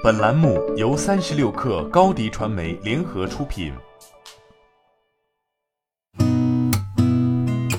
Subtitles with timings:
[0.00, 3.72] 本栏目由三十六氪高低传媒联合出品。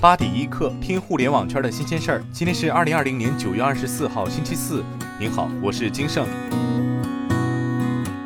[0.02, 2.24] 八点一刻，听互联网圈的新鲜事儿。
[2.34, 4.84] 今天是二零二零年九月二十四号，星期四。
[5.18, 6.28] 您好，我是金盛。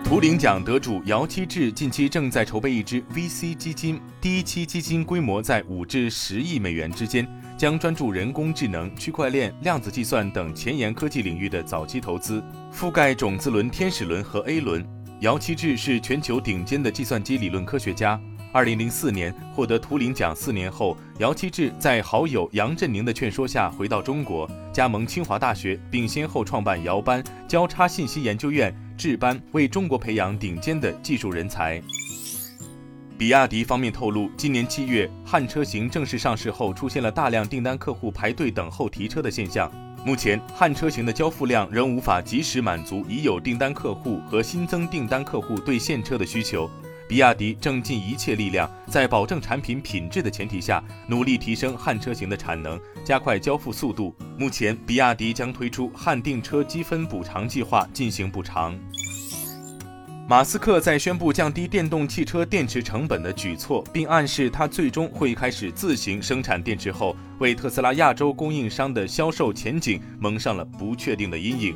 [0.04, 7.28] 图灵奖得主姚期智近期正在筹备一支 VC 基金，第一期基金规模在五至十亿美元之间。
[7.58, 12.44] 将专注人工智能、区块链、量子计算等前沿科技领域的早期投资，
[12.74, 14.86] 覆盖种子轮、天使轮和 A 轮。
[15.22, 18.20] 姚期智是全球顶尖的计算机理论科学家。
[18.52, 31.82] 二零零四年获得图灵奖，四年后，姚期智在好友杨振宁的劝说下回到中国，加盟清华大学，并先后创办姚班、交叉信息研究院、智班，为中国培养顶尖的技术人才。
[33.16, 39.72] 比亚迪方面透露，今年七月汉车型正式上市后，出现了大量订单客户排队等候提车的现象。
[40.04, 46.70] 目前，汉车型的交付量仍无法及时满足已有订单客户和新增订单客户对现车的需求。
[47.08, 54.16] 比亚迪正尽一切力量，在保证产品品质的前提下，努力提升汉车型的产能，加快交付速度。
[54.38, 58.78] 目前，比亚迪将推出汉订车积分补偿计划进行补偿。
[60.26, 71.76] 马斯克在宣布降低电动汽车电池成本的举措，并暗示他最终会开始自行生产电池后，为特斯拉亚洲供应商的销售前景蒙上了不确定的阴影。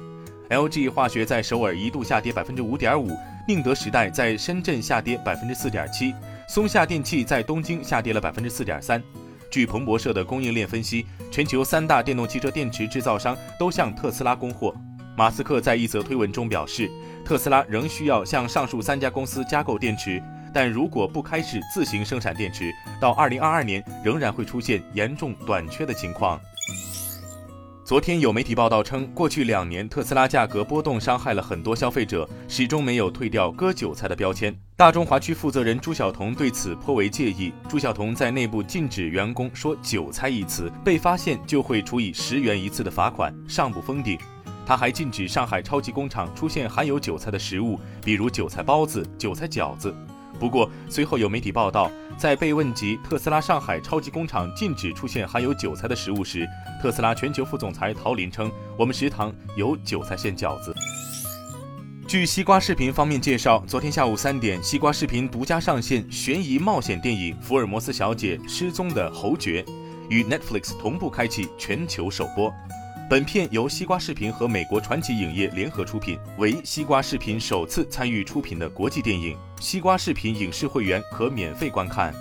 [0.49, 3.11] LG 化学在首尔一度下跌百分之五点五，
[3.49, 6.13] 宁德时代在深圳下跌百分之四点七，
[6.47, 9.03] 松下电器在东京下跌了百分之四点三。
[9.51, 14.73] 据彭博社的供应链分析，全球三大电动汽车电池制造商都向特斯拉供货。
[15.17, 16.91] 马斯克在一则推文中表示，
[17.25, 20.21] 特斯拉仍需要向上述三家公司加购电池，
[20.53, 26.39] 但如果不开始自行生产电池，到二零二二年仍然会出现严重短缺的情况。
[27.83, 34.55] 昨天有媒体报道称，过去两年特斯拉价格波动伤害了很多消费者，始终没有退掉割韭菜的标签。
[34.75, 37.51] 大中华区负责人朱晓彤对此颇为介意。
[37.67, 44.19] 朱晓彤在内部禁止员工说“韭菜”一词，被发现就会处以十元一次的罚款，上不封顶。
[44.67, 49.95] 他还禁止上海超级工厂出现含有韭菜的食物，比如韭菜包子、韭菜饺子。
[50.37, 56.45] 不过，随后有媒体报道，在被问及特斯拉上海超级工厂禁止出现含有韭菜的食物时，
[56.81, 60.75] 特斯拉全球副总裁陶林称：“我们食堂有韭菜馅饺子。”
[62.05, 69.63] 据西瓜视频方面介绍，昨天下午三点，西瓜视频独家上线悬疑冒险电影《福尔摩斯小姐失踪的侯爵》，
[70.09, 72.53] 与 Netflix 同步开启全球首播。
[73.09, 79.37] 本片由西瓜视频和美国传奇影业联合出品，为西瓜视频首次参与出品的国际电影。
[79.61, 82.13] 西瓜视频影视会员可免费观看。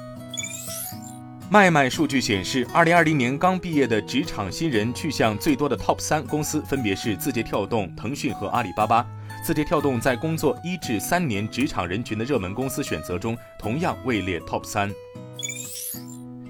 [1.51, 9.05] 卖卖数据显示，二零二零年刚毕业的职场新人去向最多的 Top 三公司分别是字节跳动、腾讯和阿里巴巴。
[9.45, 14.93] 字节跳动在工作一至三年职场人群的热门公司选择中，同样位列 Top 三。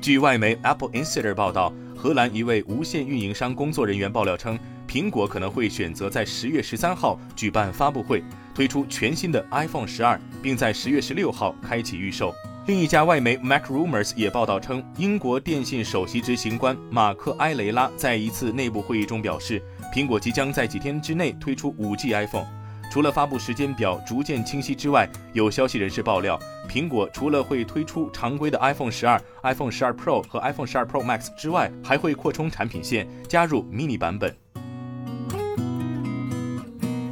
[0.03, 1.73] 据外媒 Apple Insider 报道。
[1.97, 8.23] 荷兰一位无线运营商工作人员爆料称，苹果可能会选择在十月十三号举办发布会，
[8.55, 12.35] 推出全新的 iPhone 十二，并在十月十六号开启预售。
[12.67, 19.63] 另一家外媒 Mac Rumors 也报道称，英国电信首席执行官马克埃雷拉在一次内部会议中表示，
[19.95, 22.47] 苹果即将在几天之内推出 5G iPhone。
[22.91, 34.37] 除了发布时间表逐渐清晰之外，有消息人士爆料，苹果除了会推出常规的 iPhone 十二、iPhone 十二 Pro 和 iPhone 十二 Pro Max 之外，还会扩充产品线，加入 mini 版本。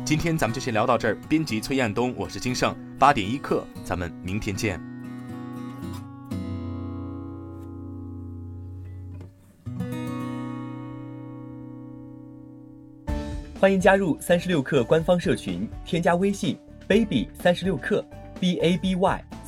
[0.05, 1.17] 今天咱们就先聊到这儿。
[1.29, 4.79] 编辑崔彦东，我是金盛，八点一刻，咱们明天见。
[13.59, 18.05] 欢迎加入三十六氪官方社群，添加微信 baby 三十六氪
[18.39, 19.25] b a b y